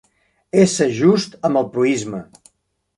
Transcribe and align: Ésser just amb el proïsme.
Ésser 0.61 0.89
just 1.01 1.39
amb 1.51 1.63
el 1.63 1.71
proïsme. 1.77 2.27